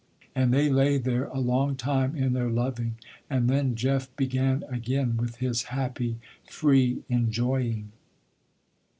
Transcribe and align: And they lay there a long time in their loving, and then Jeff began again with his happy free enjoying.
And 0.33 0.51
they 0.51 0.67
lay 0.67 0.97
there 0.97 1.25
a 1.25 1.37
long 1.37 1.75
time 1.75 2.15
in 2.15 2.33
their 2.33 2.49
loving, 2.49 2.95
and 3.29 3.47
then 3.47 3.75
Jeff 3.75 4.09
began 4.15 4.63
again 4.67 5.15
with 5.15 5.35
his 5.35 5.65
happy 5.65 6.17
free 6.49 7.03
enjoying. 7.07 7.91